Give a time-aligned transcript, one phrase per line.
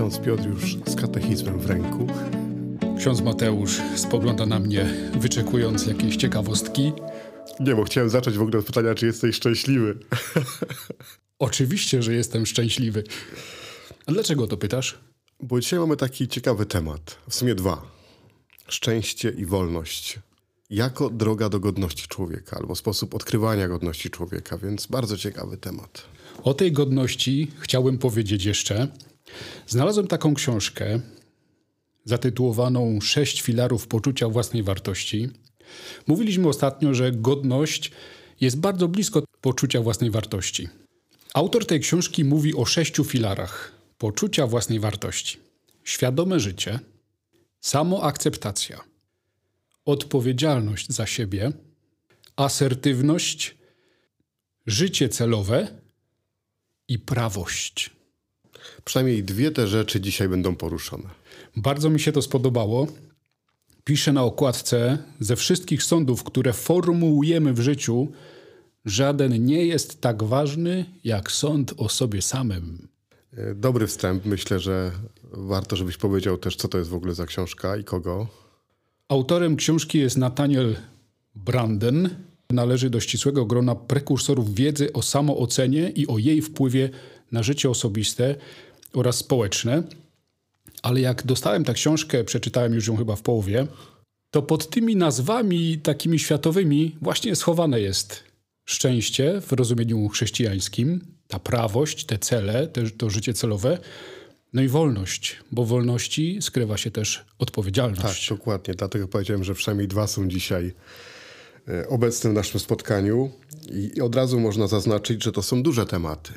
[0.00, 2.06] Ksiądz Piotr już z katechizmem w ręku.
[2.98, 6.92] Ksiądz Mateusz spogląda na mnie, wyczekując jakiejś ciekawostki.
[7.60, 9.98] Nie, bo chciałem zacząć w ogóle od pytania, czy jesteś szczęśliwy.
[11.38, 13.04] Oczywiście, że jestem szczęśliwy.
[14.06, 14.98] A dlaczego to pytasz?
[15.40, 17.82] Bo dzisiaj mamy taki ciekawy temat, w sumie dwa.
[18.68, 20.18] Szczęście i wolność.
[20.70, 26.02] Jako droga do godności człowieka, albo sposób odkrywania godności człowieka, więc bardzo ciekawy temat.
[26.42, 28.88] O tej godności chciałbym powiedzieć jeszcze.
[29.66, 31.00] Znalazłem taką książkę
[32.04, 35.28] zatytułowaną Sześć filarów poczucia własnej wartości.
[36.06, 37.92] Mówiliśmy ostatnio, że godność
[38.40, 40.68] jest bardzo blisko poczucia własnej wartości.
[41.34, 45.38] Autor tej książki mówi o sześciu filarach poczucia własnej wartości:
[45.84, 46.78] świadome życie,
[47.60, 48.80] samoakceptacja,
[49.84, 51.52] odpowiedzialność za siebie,
[52.36, 53.54] asertywność,
[54.66, 55.68] życie celowe
[56.88, 57.99] i prawość.
[58.84, 61.08] Przynajmniej dwie te rzeczy dzisiaj będą poruszone.
[61.56, 62.86] Bardzo mi się to spodobało.
[63.84, 68.08] Pisze na okładce: Ze wszystkich sądów, które formułujemy w życiu,
[68.84, 72.88] żaden nie jest tak ważny jak sąd o sobie samym.
[73.36, 74.26] E, Dobry wstęp.
[74.26, 74.92] Myślę, że
[75.32, 78.26] warto, żebyś powiedział też, co to jest w ogóle za książka i kogo.
[79.08, 80.76] Autorem książki jest Nathaniel
[81.34, 82.10] Branden.
[82.50, 86.90] Należy do ścisłego grona prekursorów wiedzy o samoocenie i o jej wpływie
[87.32, 88.34] na życie osobiste
[88.92, 89.82] oraz społeczne.
[90.82, 93.66] Ale jak dostałem tę książkę, przeczytałem już ją chyba w połowie,
[94.30, 98.24] to pod tymi nazwami takimi światowymi właśnie schowane jest
[98.64, 103.78] szczęście w rozumieniu chrześcijańskim, ta prawość, te cele, te, to życie celowe,
[104.52, 108.28] no i wolność, bo wolności skrywa się też Tak, odpowiedzialność.
[108.28, 108.74] dokładnie.
[108.74, 110.72] Dlatego powiedziałem, że przynajmniej dwa są dzisiaj
[111.68, 113.30] e, obecne w naszym spotkaniu.
[113.96, 116.32] I od razu można zaznaczyć, że to są duże tematy.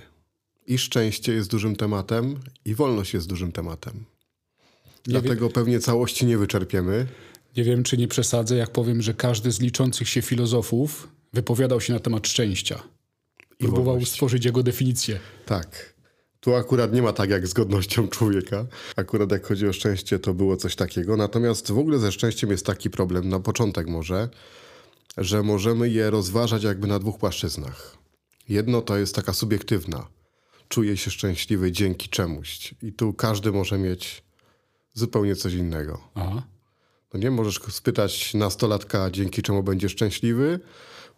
[0.67, 4.05] I szczęście jest dużym tematem, i wolność jest dużym tematem.
[5.03, 7.07] Dlatego pewnie całości nie wyczerpiemy.
[7.57, 11.93] Nie wiem, czy nie przesadzę, jak powiem, że każdy z liczących się filozofów wypowiadał się
[11.93, 12.83] na temat szczęścia.
[13.57, 14.13] Próbował wolności.
[14.13, 15.19] stworzyć jego definicję.
[15.45, 15.93] Tak.
[16.39, 18.65] Tu akurat nie ma tak jak z godnością człowieka.
[18.95, 21.17] Akurat jak chodzi o szczęście, to było coś takiego.
[21.17, 24.29] Natomiast w ogóle ze szczęściem jest taki problem, na początek może,
[25.17, 27.97] że możemy je rozważać jakby na dwóch płaszczyznach.
[28.49, 30.07] Jedno to jest taka subiektywna.
[30.73, 32.75] Czuję się szczęśliwy dzięki czemuś.
[32.81, 34.23] I tu każdy może mieć
[34.93, 36.01] zupełnie coś innego.
[36.15, 36.43] Aha.
[37.13, 40.59] No nie, możesz spytać nastolatka, dzięki czemu będzie szczęśliwy.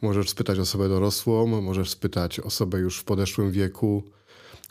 [0.01, 4.03] Możesz spytać osobę dorosłą, możesz spytać osobę już w podeszłym wieku,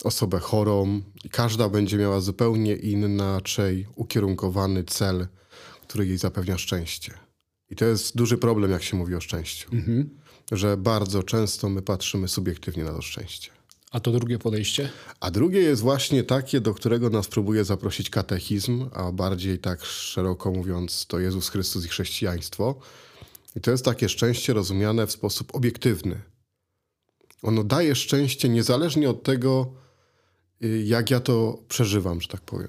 [0.05, 1.03] osobę chorą.
[1.31, 5.27] Każda będzie miała zupełnie inaczej ukierunkowany cel,
[5.83, 7.15] który jej zapewnia szczęście.
[7.71, 9.71] I to jest duży problem, jak się mówi o szczęściu.
[10.53, 13.51] Że bardzo często my patrzymy subiektywnie na to szczęście.
[13.95, 14.89] A to drugie podejście?
[15.21, 20.51] A drugie jest właśnie takie, do którego nas próbuje zaprosić katechizm, a bardziej tak szeroko
[20.51, 22.81] mówiąc to Jezus Chrystus i chrześcijaństwo.
[23.57, 26.21] I to jest takie szczęście rozumiane w sposób obiektywny.
[27.43, 29.73] Ono daje szczęście niezależnie od tego,
[30.65, 32.69] y, jak ja to przeżywam, że tak powiem.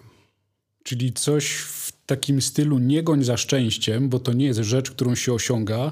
[0.83, 5.15] Czyli coś w takim stylu nie goń za szczęściem, bo to nie jest rzecz, którą
[5.15, 5.91] się osiąga,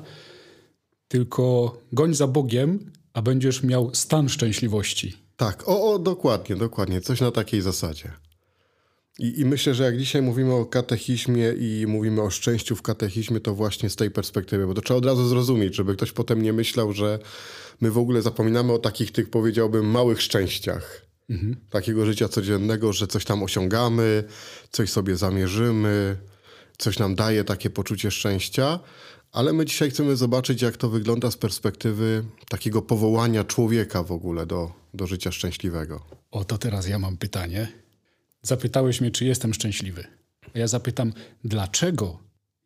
[1.07, 5.22] tylko goń za Bogiem, a będziesz miał stan szczęśliwości.
[5.37, 7.01] Tak, o, o dokładnie, dokładnie.
[7.01, 8.11] Coś na takiej zasadzie.
[9.19, 13.39] I, I myślę, że jak dzisiaj mówimy o katechizmie i mówimy o szczęściu w katechizmie,
[13.39, 16.53] to właśnie z tej perspektywy, bo to trzeba od razu zrozumieć, żeby ktoś potem nie
[16.53, 17.19] myślał, że
[17.81, 21.05] my w ogóle zapominamy o takich tych, powiedziałbym, małych szczęściach.
[21.69, 24.23] Takiego życia codziennego, że coś tam osiągamy,
[24.71, 26.17] coś sobie zamierzymy,
[26.77, 28.79] coś nam daje takie poczucie szczęścia.
[29.31, 34.45] Ale my dzisiaj chcemy zobaczyć, jak to wygląda z perspektywy takiego powołania człowieka w ogóle
[34.45, 36.05] do, do życia szczęśliwego.
[36.31, 37.67] O, to teraz ja mam pytanie.
[38.41, 40.07] Zapytałeś mnie, czy jestem szczęśliwy.
[40.55, 42.19] A ja zapytam, dlaczego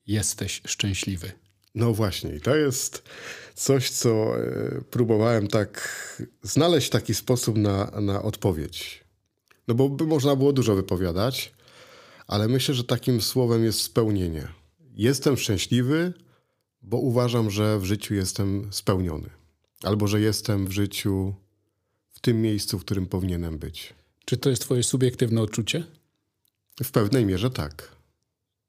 [0.08, 1.32] jesteś szczęśliwy?
[1.76, 3.04] No właśnie, i to jest
[3.56, 5.90] coś, co e, próbowałem tak
[6.44, 9.04] znaleźć taki sposób na, na odpowiedź.
[9.68, 11.54] No bo by można było dużo wypowiadać,
[12.28, 14.48] ale myślę, że takim słowem jest spełnienie.
[14.96, 16.14] Jestem szczęśliwy,
[16.82, 19.30] bo uważam, że w życiu jestem spełniony.
[19.84, 21.34] Albo że jestem w życiu
[22.28, 23.94] tym miejscu, w którym powinienem być.
[24.26, 25.84] Czy to jest twoje subiektywne odczucie?
[26.84, 27.92] W pewnej mierze tak.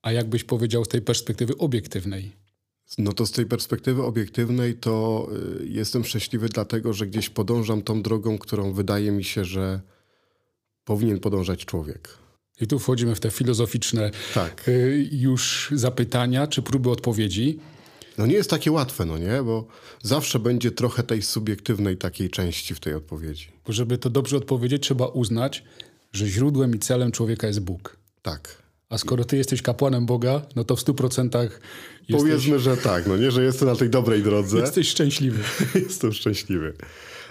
[0.03, 2.33] A jakbyś powiedział z tej perspektywy obiektywnej?
[2.99, 5.29] No to z tej perspektywy obiektywnej to
[5.63, 9.81] y, jestem szczęśliwy dlatego, że gdzieś podążam tą drogą, którą wydaje mi się, że
[10.85, 12.19] powinien podążać człowiek.
[12.61, 14.69] I tu wchodzimy w te filozoficzne Tak.
[14.69, 17.59] y, już zapytania czy próby odpowiedzi.
[18.19, 19.43] No nie jest takie łatwe, no nie?
[19.43, 19.67] Bo
[20.03, 23.49] zawsze będzie trochę tej subiektywnej takiej części w tej odpowiedzi.
[23.67, 25.65] Bo żeby to dobrze odpowiedzieć, trzeba uznać,
[26.13, 27.97] że źródłem i celem człowieka jest Bóg.
[28.23, 28.63] Tak.
[28.89, 31.61] A skoro ty jesteś kapłanem Boga, no to w stu procentach
[32.09, 34.59] jesteś, Powiedzmy, że tak, no nie, że jestem na tej dobrej drodze.
[34.59, 35.43] jesteś szczęśliwy.
[35.89, 36.73] Jestem szczęśliwy.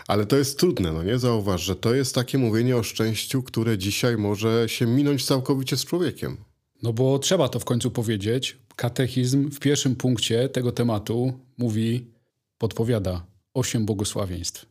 [0.07, 1.19] Ale to jest trudne, no nie?
[1.19, 5.85] Zauważ, że to jest takie mówienie o szczęściu, które dzisiaj może się minąć całkowicie z
[5.85, 6.37] człowiekiem.
[6.83, 8.57] No bo trzeba to w końcu powiedzieć.
[8.77, 12.11] Katechizm w pierwszym punkcie tego tematu mówi,
[12.57, 14.65] podpowiada osiem błogosławieństw.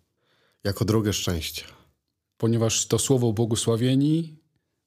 [0.64, 1.64] Jako drogę szczęścia.
[2.38, 4.36] Ponieważ to słowo błogosławieni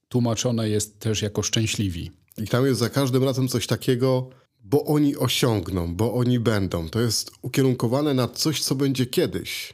[0.10, 2.12] tłumaczone jest też jako szczęśliwi.
[2.38, 4.30] I tam jest za każdym razem coś takiego,
[4.64, 6.90] bo oni osiągną, bo oni będą.
[6.90, 9.74] To jest ukierunkowane na coś, co będzie kiedyś.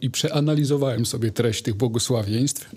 [0.00, 2.70] I przeanalizowałem sobie treść tych błogosławieństw.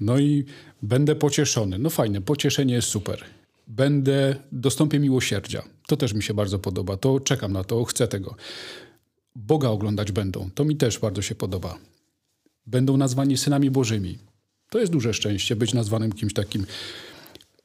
[0.00, 0.44] No i
[0.82, 1.78] będę pocieszony.
[1.78, 3.24] No fajne, pocieszenie jest super.
[3.70, 5.62] Będę, dostąpię miłosierdzia.
[5.86, 6.96] To też mi się bardzo podoba.
[6.96, 8.34] To czekam na to, chcę tego.
[9.36, 10.50] Boga oglądać będą.
[10.54, 11.78] To mi też bardzo się podoba.
[12.66, 14.18] Będą nazwani synami Bożymi.
[14.70, 16.66] To jest duże szczęście być nazwanym kimś takim.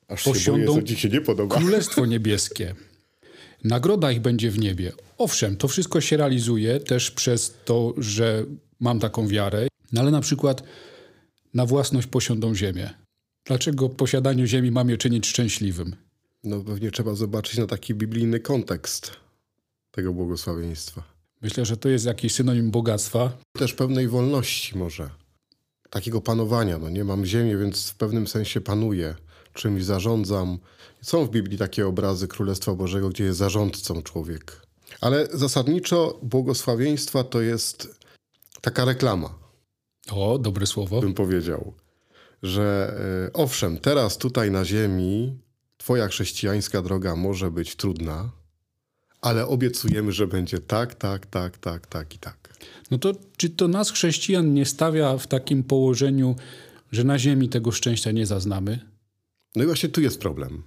[0.07, 1.57] Aż Posiądą boję, ci się nie podoba.
[1.57, 2.75] Królestwo niebieskie.
[3.63, 4.91] Nagroda ich będzie w niebie.
[5.17, 8.45] Owszem, to wszystko się realizuje też przez to, że
[8.79, 10.63] mam taką wiarę, no ale na przykład
[11.53, 13.04] na własność posiądą ziemię.
[13.45, 15.95] Dlaczego posiadanie ziemi ma mnie czynić szczęśliwym?
[16.43, 19.11] No pewnie trzeba zobaczyć na taki biblijny kontekst
[19.91, 21.03] tego błogosławieństwa.
[21.41, 23.37] Myślę, że to jest jakiś synonim bogactwa.
[23.57, 25.09] Też pewnej wolności może.
[25.89, 27.03] Takiego panowania, no nie?
[27.03, 29.15] Mam ziemię, więc w pewnym sensie panuję.
[29.53, 30.57] Czymś zarządzam.
[31.01, 34.61] Są w Biblii takie obrazy Królestwa Bożego, gdzie jest zarządcą człowiek.
[35.01, 37.99] Ale zasadniczo błogosławieństwa to jest
[38.61, 39.39] taka reklama,
[40.11, 41.01] O, dobre słowo.
[41.01, 41.73] bym powiedział.
[42.45, 42.97] Że
[43.27, 45.39] e, owszem, teraz tutaj na ziemi
[45.77, 48.31] twoja chrześcijańska droga może być trudna,
[49.21, 52.53] ale obiecujemy, że będzie tak, tak, tak, tak, tak i tak.
[52.91, 56.35] No to czy to nas chrześcijan nie stawia w takim położeniu,
[56.91, 58.79] że na ziemi tego szczęścia nie zaznamy?
[59.55, 60.63] No i właśnie tu jest problem.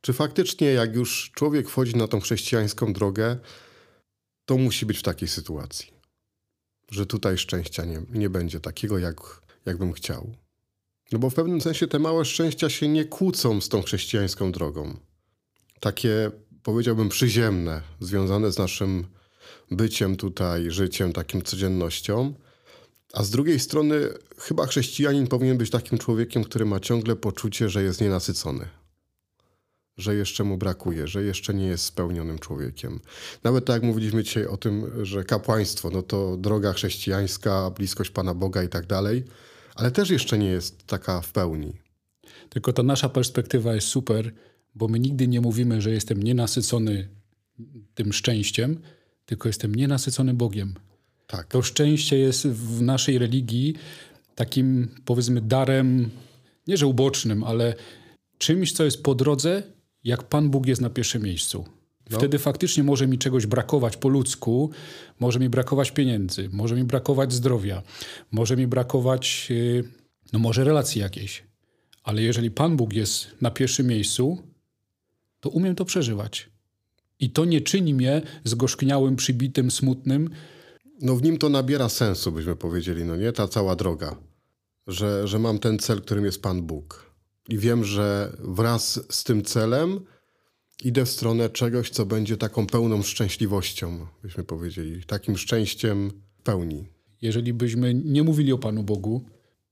[0.00, 3.36] Czy faktycznie, jak już człowiek wchodzi na tą chrześcijańską drogę,
[4.44, 5.92] to musi być w takiej sytuacji,
[6.90, 9.16] że tutaj szczęścia nie, nie będzie takiego, jak,
[9.64, 10.34] jak bym chciał.
[11.12, 14.96] No bo w pewnym sensie te małe szczęścia się nie kłócą z tą chrześcijańską drogą.
[15.80, 16.30] Takie,
[16.62, 19.06] powiedziałbym, przyziemne, związane z naszym
[19.70, 22.34] byciem tutaj, życiem, takim codziennością.
[23.12, 24.08] A z drugiej strony,
[24.38, 28.68] chyba chrześcijanin powinien być takim człowiekiem, który ma ciągle poczucie, że jest nienasycony.
[29.96, 33.00] Że jeszcze mu brakuje, że jeszcze nie jest spełnionym człowiekiem.
[33.44, 38.34] Nawet tak jak mówiliśmy dzisiaj o tym, że kapłaństwo, no to droga chrześcijańska, bliskość Pana
[38.34, 39.24] Boga i tak dalej,
[39.76, 41.72] ale też jeszcze nie jest taka w pełni.
[42.48, 44.32] Tylko ta nasza perspektywa jest super,
[44.74, 47.08] bo my nigdy nie mówimy, że jestem nienasycony
[47.94, 48.80] tym szczęściem,
[49.26, 50.74] tylko jestem nienasycony Bogiem.
[51.26, 51.46] Tak.
[51.46, 53.74] To szczęście jest w naszej religii
[54.34, 56.10] takim, powiedzmy, darem,
[56.66, 57.74] nie że ubocznym, ale
[58.38, 59.62] czymś, co jest po drodze,
[60.04, 61.64] jak Pan Bóg jest na pierwszym miejscu.
[62.10, 64.70] Wtedy faktycznie może mi czegoś brakować po ludzku,
[65.20, 67.82] może mi brakować pieniędzy, może mi brakować zdrowia,
[68.30, 69.84] może mi brakować, yy,
[70.32, 71.44] no może relacji jakiejś.
[72.02, 74.38] Ale jeżeli Pan Bóg jest na pierwszym miejscu,
[75.40, 76.50] to umiem to przeżywać.
[77.20, 80.30] I to nie czyni mnie zgorzkniałym, przybitym, smutnym,
[81.00, 83.32] No w nim to nabiera sensu, byśmy powiedzieli, no nie?
[83.32, 84.16] Ta cała droga.
[84.86, 87.10] Że, że mam ten cel, którym jest Pan Bóg.
[87.48, 90.00] I wiem, że wraz z tym celem
[90.84, 95.04] idę w stronę czegoś, co będzie taką pełną szczęśliwością, byśmy powiedzieli.
[95.04, 96.10] Takim szczęściem
[96.44, 96.84] pełni.
[97.22, 99.24] jeżeli byśmy nie mówili o Panu Bogu,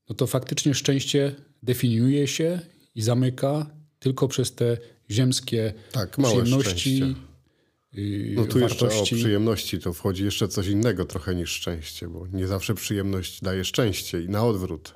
[0.09, 2.61] no to faktycznie szczęście definiuje się
[2.95, 4.79] i zamyka tylko przez te
[5.11, 7.21] ziemskie Tak, małe przyjemności, szczęście.
[7.93, 9.15] yy, No tu jeszcze o wartości.
[9.17, 14.23] przyjemności to wchodzi jeszcze coś innego trochę niż szczęście, bo nie zawsze przyjemność daje szczęście
[14.23, 14.93] i na odwrót.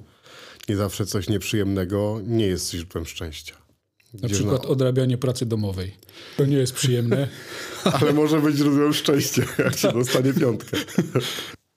[0.69, 3.55] Nie zawsze coś nieprzyjemnego nie jest źródłem szczęścia.
[4.15, 5.95] Na przykład odrabianie pracy domowej.
[6.37, 7.29] To nie jest przyjemne.
[8.01, 10.77] Ale może być źródłem szczęścia, jak się dostanie piątkę.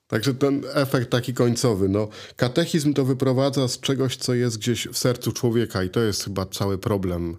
[0.08, 1.90] Także ten efekt taki końcowy.
[1.90, 6.24] No, katechizm to wyprowadza z czegoś, co jest gdzieś w sercu człowieka i to jest
[6.24, 7.38] chyba cały problem,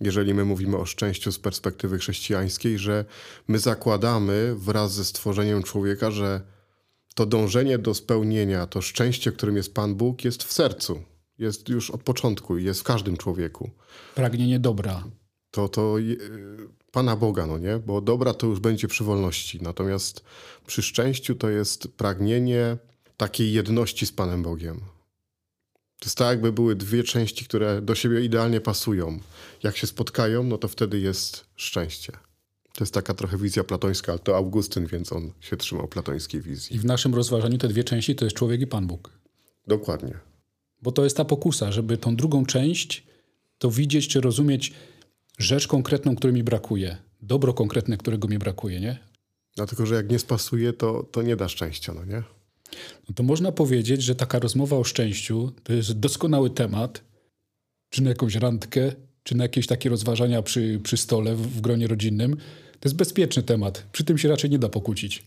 [0.00, 3.04] jeżeli my mówimy o szczęściu z perspektywy chrześcijańskiej, że
[3.48, 6.40] my zakładamy wraz ze stworzeniem człowieka, że
[7.14, 11.02] to dążenie do spełnienia, to szczęście, którym jest Pan Bóg, jest w sercu.
[11.38, 13.70] Jest już od początku i jest w każdym człowieku
[14.14, 15.04] Pragnienie dobra.
[15.50, 16.16] to, to je-
[16.92, 17.78] Pana Boga, no nie?
[17.78, 19.62] Bo dobra to już będzie przy wolności.
[19.62, 20.24] Natomiast
[20.66, 22.76] przy szczęściu to jest pragnienie
[23.16, 24.80] takiej jedności z Panem Bogiem.
[25.98, 29.18] To jest tak, jakby były dwie części, które do siebie idealnie pasują.
[29.62, 32.12] Jak się spotkają, no to wtedy jest szczęście.
[32.72, 36.76] To jest taka trochę wizja platońska, ale to Augustyn, więc on się trzymał platońskiej wizji.
[36.76, 39.10] I w naszym rozważaniu te dwie części to jest człowiek i Pan Bóg.
[39.66, 40.18] Dokładnie.
[40.82, 43.06] Bo to jest ta pokusa, żeby tą drugą część
[43.58, 44.72] to widzieć czy rozumieć
[45.38, 46.96] rzecz konkretną, której mi brakuje.
[47.22, 48.98] Dobro konkretne, którego mi brakuje, nie?
[49.56, 52.22] Dlatego, że jak nie spasuje, to, to nie da szczęścia, no nie?
[53.08, 57.02] No to można powiedzieć, że taka rozmowa o szczęściu to jest doskonały temat,
[57.90, 58.92] czy na jakąś randkę,
[59.22, 62.36] czy na jakieś takie rozważania przy, przy stole w, w gronie rodzinnym.
[62.80, 63.86] To jest bezpieczny temat.
[63.92, 65.24] Przy tym się raczej nie da pokłócić.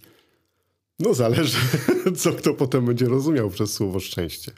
[1.00, 1.58] No zależy,
[2.22, 4.51] co kto potem będzie rozumiał przez słowo szczęście.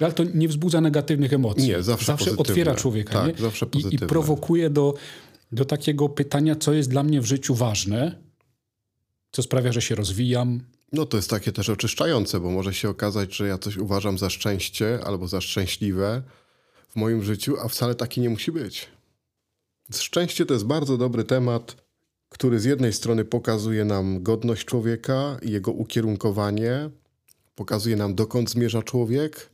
[0.00, 1.68] Ale to nie wzbudza negatywnych emocji.
[1.68, 2.52] Nie, zawsze Zawsze pozytywne.
[2.52, 3.12] otwiera człowieka.
[3.12, 3.42] Tak, nie?
[3.42, 4.06] zawsze I, I pozytywne.
[4.06, 4.94] prowokuje do,
[5.52, 8.18] do takiego pytania, co jest dla mnie w życiu ważne,
[9.32, 10.60] co sprawia, że się rozwijam.
[10.92, 14.30] No to jest takie też oczyszczające, bo może się okazać, że ja coś uważam za
[14.30, 16.22] szczęście albo za szczęśliwe
[16.88, 18.88] w moim życiu, a wcale taki nie musi być.
[19.94, 21.76] Szczęście to jest bardzo dobry temat,
[22.28, 26.90] który z jednej strony pokazuje nam godność człowieka i jego ukierunkowanie,
[27.54, 29.49] pokazuje nam dokąd zmierza człowiek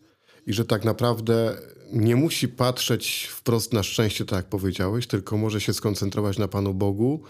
[0.46, 1.56] i że tak naprawdę
[1.92, 6.74] nie musi patrzeć wprost na szczęście, tak jak powiedziałeś, tylko może się skoncentrować na Panu
[6.74, 7.22] Bogu,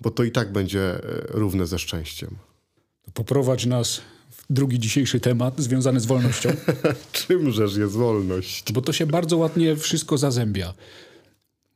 [0.00, 2.36] bo to i tak będzie e, równe ze szczęściem.
[3.14, 6.50] Poprowadź nas w drugi dzisiejszy temat związany z wolnością,
[7.12, 8.72] Czymżeż jest wolność?
[8.72, 10.74] bo to się bardzo ładnie wszystko zazębia.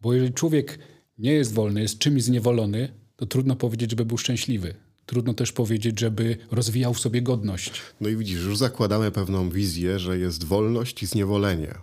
[0.01, 0.79] Bo jeżeli człowiek
[1.19, 4.75] nie jest wolny, jest czymś zniewolony, to trudno powiedzieć, żeby był szczęśliwy.
[5.11, 7.83] Trudno też powiedzieć, żeby rozwijał w sobie godność.
[8.01, 11.75] No i widzisz, już zakładamy pewną wizję, że jest wolność i zniewolenie.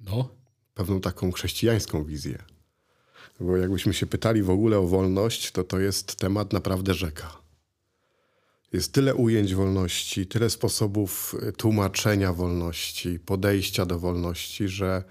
[0.00, 0.28] No,
[0.74, 2.42] Pewną taką chrześcijańską wizję.
[3.40, 7.38] Bo jakbyśmy się pytali w ogóle o wolność, to to jest temat naprawdę rzeka.
[8.72, 15.04] Jest tyle ujęć wolności, tyle sposobów y, tłumaczenia wolności, podejścia do wolności, że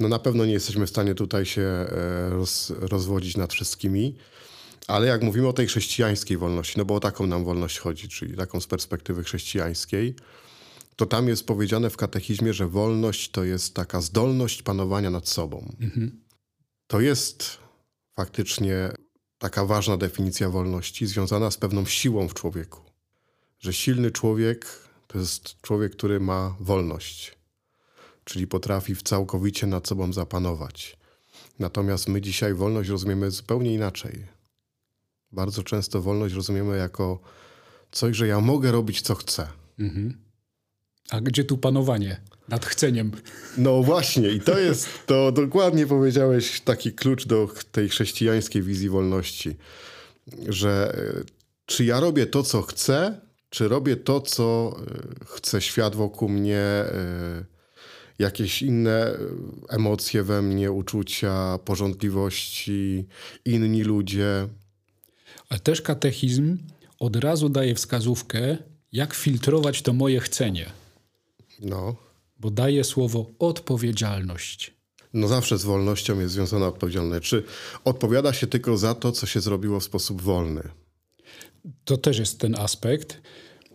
[0.00, 4.16] no na pewno nie jesteśmy w stanie tutaj się e, roz, rozwodzić nad wszystkimi.
[4.86, 8.36] Ale jak mówimy o tej chrześcijańskiej wolności, no bo o taką nam wolność chodzi, czyli
[8.36, 10.14] taką z perspektywy chrześcijańskiej,
[10.96, 15.76] to tam jest powiedziane w katechizmie, że wolność to jest taka zdolność panowania nad sobą.
[16.86, 17.58] To jest
[18.16, 18.92] faktycznie
[19.38, 22.80] taka ważna definicja wolności, związana z pewną siłą w człowieku.
[23.58, 24.66] Że silny człowiek
[25.06, 27.38] to jest człowiek, który ma wolność,
[28.24, 30.96] czyli potrafi całkowicie nad sobą zapanować.
[31.58, 34.33] Natomiast my dzisiaj wolność rozumiemy zupełnie inaczej.
[35.34, 37.20] Bardzo często wolność rozumiemy jako
[37.92, 39.48] coś, że ja mogę robić co chcę.
[41.10, 43.12] a gdzie tu panowanie nad chceniem?
[43.58, 49.56] No właśnie, i to jest, to dokładnie powiedziałeś taki klucz do tej chrześcijańskiej wizji wolności,
[50.48, 51.24] że e,
[51.66, 56.58] czy ja robię to, co chcę, czy robię to, co e, chce świat wokół mnie,
[56.58, 57.44] e,
[58.18, 59.18] jakieś inne
[59.68, 63.06] emocje we mnie, uczucia, porządliwości,
[63.44, 64.48] inni ludzie.
[65.48, 66.58] Ale też katechizm
[67.00, 68.56] od razu daje wskazówkę,
[68.92, 70.70] jak filtrować to moje chcenie,
[71.60, 71.96] No,
[72.40, 74.74] bo daje słowo odpowiedzialność.
[75.12, 77.28] no zawsze z wolnością jest związana odpowiedzialność.
[77.28, 77.44] Czy
[77.84, 80.62] odpowiada się tylko za to, co się zrobiło w sposób wolny?
[81.84, 83.20] To też jest ten aspekt.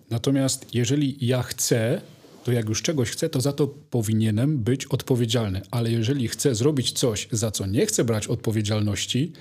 [0.10, 2.02] Natomiast jeżeli ja chcę,
[2.44, 5.62] to jak już czegoś chcę, to za to powinienem być odpowiedzialny.
[5.72, 9.34] Ale jeżeli chcę zrobić coś, za co nie chcę brać odpowiedzialności,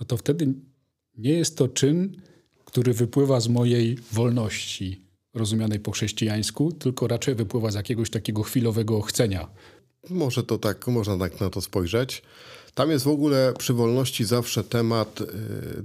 [0.00, 0.54] no to wtedy
[1.18, 2.20] nie jest to czyn,
[2.64, 5.02] który wypływa z mojej wolności,
[5.34, 9.48] rozumianej po chrześcijańsku, tylko raczej wypływa z jakiegoś takiego chwilowego chcenia.
[10.10, 12.22] Może to tak, można tak na to spojrzeć.
[12.74, 15.26] Tam jest w ogóle przy wolności zawsze temat y,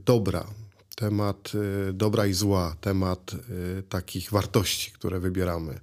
[0.05, 0.47] dobra,
[0.95, 1.51] temat
[1.89, 3.33] y, dobra i zła, temat
[3.79, 5.79] y, takich wartości, które wybieramy.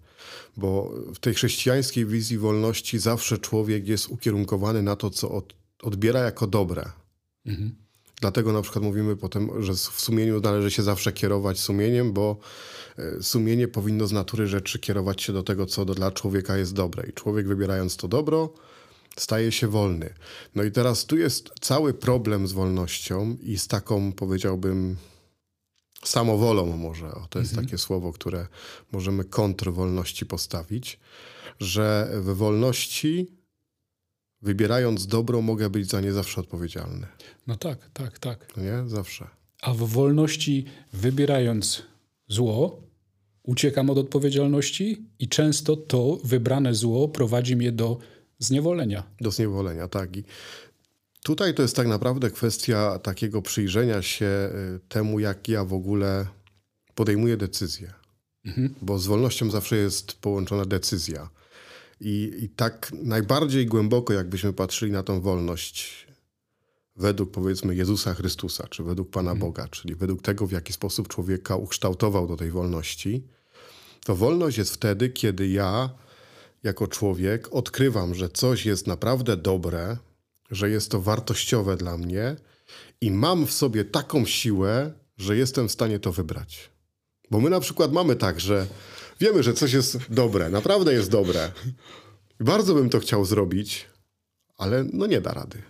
[0.57, 6.21] Bo w tej chrześcijańskiej wizji wolności zawsze człowiek jest ukierunkowany na to, co od, odbiera
[6.21, 6.91] jako dobre.
[8.21, 12.37] Dlatego na przykład mówimy potem, że w sumieniu należy się zawsze kierować sumieniem, bo
[12.99, 17.09] e, sumienie powinno z natury rzeczy kierować się do tego, co dla człowieka jest dobre.
[17.09, 18.53] I człowiek wybierając to dobro,
[19.17, 20.15] staje się wolny.
[20.55, 24.97] No i teraz tu jest cały problem z wolnością i z taką, powiedziałbym,
[26.05, 27.15] samowolą może.
[27.15, 28.47] O, to jest takie słowo, które
[28.93, 31.01] możemy kontr wolności postawić,
[31.61, 33.44] że w wolności
[34.45, 37.07] wybierając dobro mogę być za nie zawsze odpowiedzialny.
[37.47, 38.57] No tak, tak, tak.
[38.57, 38.89] Nie?
[38.89, 39.29] Zawsze.
[39.63, 41.83] A w wolności, wybierając
[42.29, 42.83] zło,
[43.43, 47.99] uciekam od odpowiedzialności i często to wybrane zło prowadzi mnie do
[48.39, 49.03] zniewolenia.
[49.21, 50.17] Do zniewolenia, tak.
[50.17, 50.25] I
[51.23, 56.27] tutaj to jest tak naprawdę kwestia takiego przyjrzenia się y, temu, jak ja w ogóle
[56.95, 57.93] podejmuję decyzje.
[58.83, 61.29] Bo z wolnością zawsze jest połączona decyzja.
[62.01, 66.07] I, I tak najbardziej głęboko, jakbyśmy patrzyli na tą wolność
[66.97, 71.57] według powiedzmy Jezusa Chrystusa, czy według Pana Boga, czyli według tego, w jaki sposób człowieka
[71.57, 73.27] ukształtował do tej wolności,
[74.05, 75.91] to wolność jest wtedy, kiedy ja
[76.63, 79.97] jako człowiek odkrywam, że coś jest naprawdę dobre,
[80.51, 82.37] że jest to wartościowe dla mnie
[83.01, 86.71] i mam w sobie taką siłę, że jestem w stanie to wybrać.
[87.31, 88.67] Bo my na przykład mamy tak, że
[89.21, 91.53] wiemy, że coś jest dobre, naprawdę jest dobre.
[92.41, 93.87] Bardzo bym to chciał zrobić,
[94.57, 95.63] ale no nie da rady.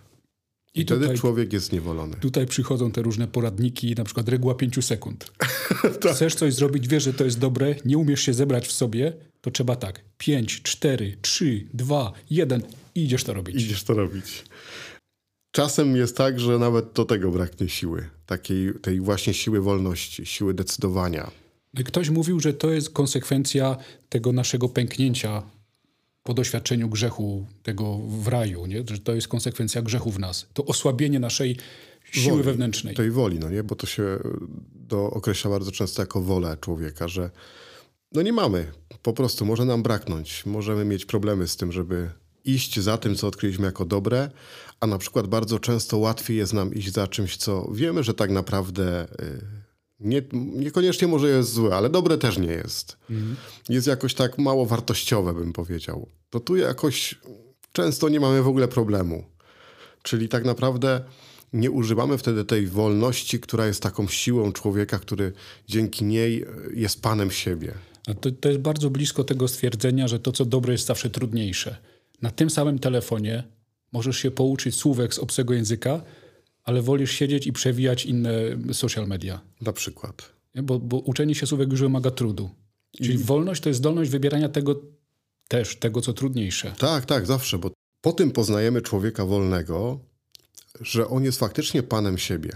[0.75, 2.15] I, I wtedy tutaj, człowiek jest niewolony.
[2.15, 5.31] Tutaj przychodzą te różne poradniki, na przykład reguła pięciu sekund.
[6.01, 6.15] tak.
[6.15, 9.51] Chcesz coś zrobić, wiesz, że to jest dobre, nie umiesz się zebrać w sobie, to
[9.51, 10.01] trzeba tak.
[10.17, 12.63] Pięć, cztery, trzy, dwa, jeden
[12.95, 13.55] i idziesz to robić.
[13.55, 14.43] Idziesz to robić.
[15.51, 18.09] Czasem jest tak, że nawet do tego braknie siły.
[18.25, 21.31] Takiej, tej właśnie siły wolności, siły decydowania.
[21.83, 23.77] Ktoś mówił, że to jest konsekwencja
[24.09, 25.43] tego naszego pęknięcia
[26.23, 28.83] po doświadczeniu grzechu tego w raju, nie?
[28.89, 30.47] że to jest konsekwencja grzechu w nas.
[30.53, 31.57] To osłabienie naszej
[32.11, 32.95] siły woli, wewnętrznej.
[32.95, 33.63] Tej woli, no nie?
[33.63, 34.19] Bo to się
[34.75, 37.29] do, określa bardzo często jako wolę człowieka, że
[38.11, 38.71] no nie mamy.
[39.01, 40.45] Po prostu może nam braknąć.
[40.45, 42.09] Możemy mieć problemy z tym, żeby
[42.45, 44.29] iść za tym, co odkryliśmy jako dobre,
[44.79, 48.31] a na przykład bardzo często łatwiej jest nam iść za czymś, co wiemy, że tak
[48.31, 49.64] naprawdę y,
[49.99, 52.97] nie, niekoniecznie może jest złe, ale dobre też nie jest.
[53.09, 53.35] Mhm.
[53.69, 56.07] Jest jakoś tak mało wartościowe, bym powiedział.
[56.29, 57.15] To tu jakoś
[57.71, 59.23] często nie mamy w ogóle problemu.
[60.03, 61.01] Czyli tak naprawdę
[61.53, 65.33] nie używamy wtedy tej wolności, która jest taką siłą człowieka, który
[65.67, 67.73] dzięki niej y, jest panem siebie.
[68.21, 71.77] To, to jest bardzo blisko tego stwierdzenia, że to, co dobre, jest zawsze trudniejsze.
[72.21, 73.43] Na tym samym telefonie
[73.91, 76.01] możesz się pouczyć słówek z obcego języka,
[76.65, 78.33] ale wolisz siedzieć i przewijać inne
[78.73, 79.41] social media.
[79.61, 80.31] Na przykład.
[80.63, 82.49] Bo, bo uczenie się słówek już wymaga trudu.
[82.97, 83.17] Czyli I...
[83.17, 84.81] wolność to jest zdolność wybierania tego
[85.47, 86.73] też, tego co trudniejsze.
[86.77, 89.99] Tak, tak, zawsze, bo po tym poznajemy człowieka wolnego,
[90.81, 92.51] że on jest faktycznie panem siebie.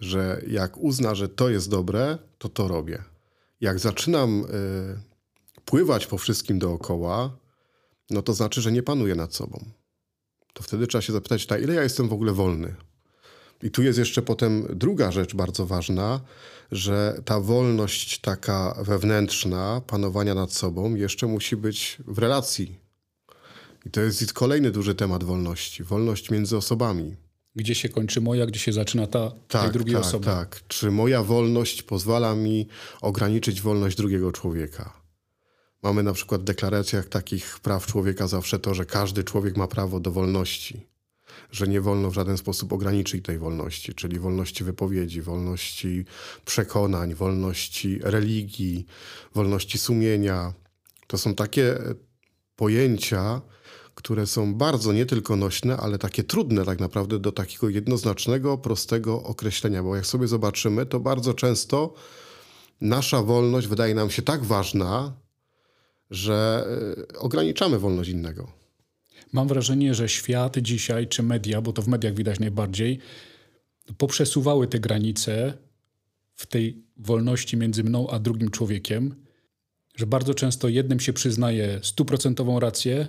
[0.00, 3.02] Że jak uzna, że to jest dobre, to to robię.
[3.60, 7.36] Jak zaczynam y, pływać po wszystkim dookoła,
[8.10, 9.64] no to znaczy, że nie panuję nad sobą.
[10.52, 12.74] To wtedy trzeba się zapytać, na ile ja jestem w ogóle wolny.
[13.62, 16.20] I tu jest jeszcze potem druga rzecz bardzo ważna,
[16.72, 22.78] że ta wolność taka wewnętrzna, panowania nad sobą, jeszcze musi być w relacji.
[23.86, 25.84] I to jest kolejny duży temat wolności.
[25.84, 27.16] Wolność między osobami.
[27.56, 30.24] Gdzie się kończy moja, gdzie się zaczyna ta tak, drugiej tak, osoby.
[30.24, 32.68] Tak, Czy moja wolność pozwala mi
[33.00, 35.00] ograniczyć wolność drugiego człowieka?
[35.82, 40.00] Mamy na przykład w deklaracjach takich praw człowieka zawsze to, że każdy człowiek ma prawo
[40.00, 40.86] do wolności,
[41.52, 46.04] że nie wolno w żaden sposób ograniczyć tej wolności, czyli wolności wypowiedzi, wolności
[46.44, 48.86] przekonań, wolności religii,
[49.34, 50.52] wolności sumienia.
[51.06, 51.78] To są takie
[52.56, 53.40] pojęcia,
[53.94, 59.22] które są bardzo nie tylko nośne, ale takie trudne tak naprawdę do takiego jednoznacznego, prostego
[59.22, 61.94] określenia, bo jak sobie zobaczymy, to bardzo często
[62.80, 65.12] nasza wolność wydaje nam się tak ważna,
[66.10, 66.66] że
[67.12, 68.59] y, ograniczamy wolność innego.
[69.32, 72.98] Mam wrażenie, że świat dzisiaj, czy media, bo to w mediach widać najbardziej,
[73.98, 75.54] poprzesuwały te granice
[76.34, 79.14] w tej wolności między mną a drugim człowiekiem,
[79.96, 83.08] że bardzo często jednym się przyznaje stuprocentową rację,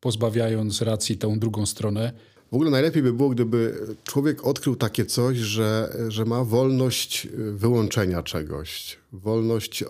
[0.00, 2.12] pozbawiając racji tę drugą stronę.
[2.50, 7.52] W ogóle najlepiej by było, gdyby człowiek odkrył takie coś, że, że ma wolność y,
[7.52, 9.86] wyłączenia czegoś, wolność y,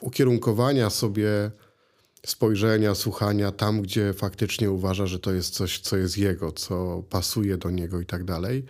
[0.00, 1.50] ukierunkowania sobie
[2.26, 7.58] spojrzenia, słuchania tam, gdzie faktycznie uważa, że to jest coś, co jest jego, co pasuje
[7.58, 8.64] do niego i tak dalej.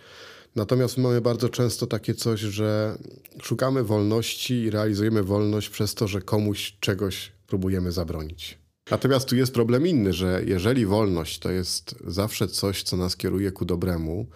[0.55, 2.97] Natomiast mamy bardzo często takie coś, że
[3.41, 8.57] szukamy wolności i realizujemy wolność przez to, że komuś czegoś próbujemy zabronić.
[8.91, 13.51] Natomiast tu jest problem inny, że jeżeli wolność to jest zawsze coś, co nas kieruje
[13.51, 14.27] ku dobremu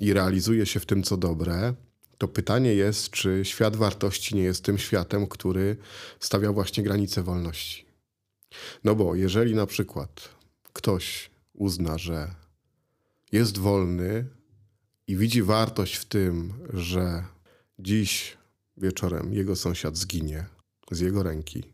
[0.00, 1.74] i realizuje się w tym, co dobre,
[2.18, 5.76] to pytanie jest, czy świat wartości nie jest tym światem, który
[6.20, 7.83] stawia właśnie granice wolności.
[8.84, 10.28] No bo jeżeli na przykład
[10.72, 12.34] ktoś uzna, że
[13.32, 14.26] jest wolny
[15.06, 17.24] i widzi wartość w tym, że
[17.78, 18.36] dziś
[18.76, 20.46] wieczorem jego sąsiad zginie
[20.90, 21.64] z jego ręki.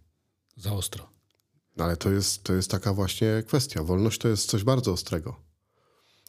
[0.56, 1.10] Za ostro.
[1.76, 3.82] No ale to jest, to jest taka właśnie kwestia.
[3.82, 5.40] Wolność to jest coś bardzo ostrego.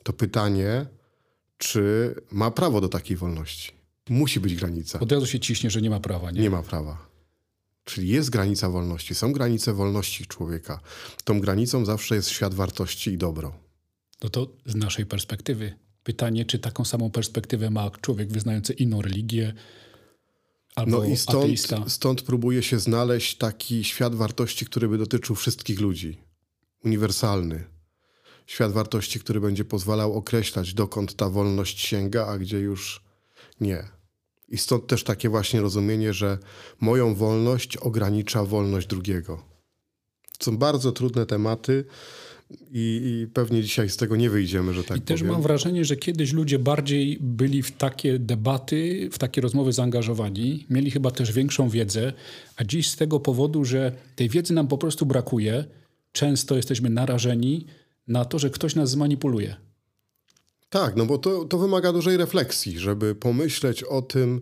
[0.04, 0.86] To pytanie,
[1.58, 3.72] czy ma prawo do takiej wolności.
[4.10, 5.00] Musi być granica.
[5.00, 6.32] Od razu się ciśnie, że nie ma prawa.
[6.32, 7.11] Nie, nie ma prawa.
[7.92, 10.80] Czyli jest granica wolności, są granice wolności człowieka.
[11.24, 13.54] Tą granicą zawsze jest świat wartości i dobro.
[14.24, 15.74] No to z naszej perspektywy.
[16.04, 19.54] Pytanie, czy taką samą perspektywę ma człowiek wyznający inną religię,
[20.76, 25.80] albo no i stąd, stąd próbuje się znaleźć taki świat wartości, który by dotyczył wszystkich
[25.80, 26.18] ludzi.
[26.86, 27.64] Uniwersalny.
[28.48, 33.04] Świat wartości, który będzie pozwalał określać, dokąd ta wolność sięga, a gdzie już
[33.62, 34.01] nie.
[34.52, 36.38] I stąd też takie właśnie rozumienie, że
[36.80, 39.44] moją wolność ogranicza wolność drugiego.
[40.40, 41.86] są bardzo trudne tematy
[42.72, 45.34] i, i pewnie dzisiaj z tego nie wyjdziemy, że tak I też powiem.
[45.34, 50.92] mam wrażenie, że kiedyś ludzie bardziej byli w takie debaty, w takie rozmowy zaangażowani, mieli
[50.92, 52.14] chyba też większą wiedzę,
[52.56, 55.66] a dziś z tego powodu, że tej wiedzy nam po prostu brakuje,
[56.12, 57.66] często jesteśmy narażeni
[58.08, 59.56] na to, że ktoś nas zmanipuluje.
[60.72, 64.42] Tak, no bo to, to wymaga dużej refleksji, żeby pomyśleć o tym,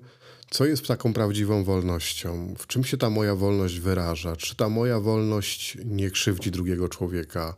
[0.50, 5.00] co jest taką prawdziwą wolnością, w czym się ta moja wolność wyraża, czy ta moja
[5.00, 7.56] wolność nie krzywdzi drugiego człowieka,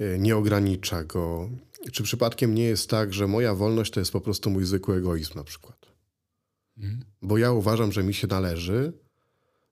[0.00, 1.50] y, nie ogranicza go,
[1.92, 5.32] czy przypadkiem nie jest tak, że moja wolność to jest po prostu mój zwykły egoizm
[5.34, 5.86] na przykład.
[7.22, 8.92] Bo ja uważam, że mi się należy,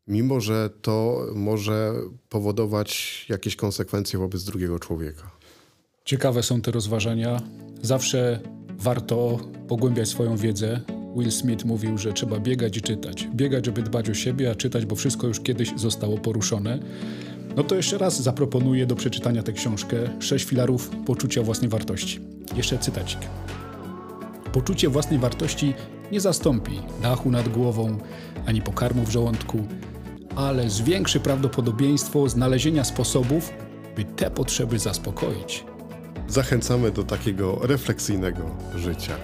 [0.07, 1.95] mimo że to może
[2.29, 5.38] powodować jakieś konsekwencje wobec drugiego człowieka.
[6.09, 7.41] Ciekawe są te rozważania.
[7.83, 8.41] Zawsze
[8.79, 10.81] warto pogłębiać swoją wiedzę.
[11.17, 13.29] Will Smith mówił, że trzeba biegać i czytać.
[13.35, 16.79] Biegać, żeby dbać o siebie, a czytać, bo wszystko już kiedyś zostało poruszone.
[17.57, 22.21] No to jeszcze raz zaproponuję do przeczytania tę książkę Sześć filarów poczucia własnej wartości.
[22.57, 23.21] Jeszcze cytacik.
[24.53, 25.75] Poczucie własnej wartości
[26.13, 27.99] nie zastąpi dachu nad głową
[28.47, 29.59] ani pokarmu w żołądku,
[30.37, 33.53] ale zwiększy prawdopodobieństwo znalezienia sposobów,
[33.97, 35.65] by te potrzeby zaspokoić.
[36.29, 38.43] Zachęcamy do takiego refleksyjnego
[38.75, 39.17] życia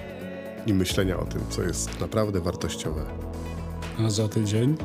[0.67, 3.05] i myślenia o tym, co jest naprawdę wartościowe.
[3.99, 4.77] A za tydzień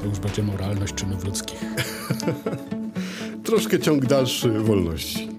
[0.00, 1.60] to już będzie moralność czynów ludzkich.
[3.46, 5.33] Troszkę ciąg dalszy wolności.